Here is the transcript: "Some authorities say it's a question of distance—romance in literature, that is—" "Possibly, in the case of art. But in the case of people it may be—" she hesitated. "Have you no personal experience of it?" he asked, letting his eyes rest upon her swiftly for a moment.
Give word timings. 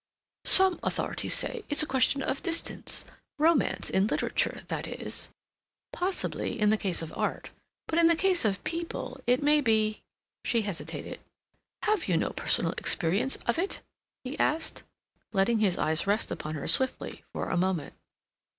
"Some 0.47 0.79
authorities 0.81 1.35
say 1.35 1.63
it's 1.69 1.83
a 1.83 1.85
question 1.85 2.23
of 2.23 2.41
distance—romance 2.41 3.87
in 3.91 4.07
literature, 4.07 4.63
that 4.67 4.87
is—" 4.87 5.29
"Possibly, 5.93 6.59
in 6.59 6.71
the 6.71 6.77
case 6.79 7.03
of 7.03 7.15
art. 7.15 7.51
But 7.87 7.99
in 7.99 8.07
the 8.07 8.15
case 8.15 8.43
of 8.43 8.63
people 8.63 9.21
it 9.27 9.43
may 9.43 9.61
be—" 9.61 10.01
she 10.43 10.63
hesitated. 10.63 11.19
"Have 11.83 12.07
you 12.07 12.17
no 12.17 12.31
personal 12.31 12.71
experience 12.79 13.35
of 13.45 13.59
it?" 13.59 13.81
he 14.23 14.39
asked, 14.39 14.81
letting 15.33 15.59
his 15.59 15.77
eyes 15.77 16.07
rest 16.07 16.31
upon 16.31 16.55
her 16.55 16.67
swiftly 16.67 17.23
for 17.31 17.49
a 17.51 17.55
moment. 17.55 17.93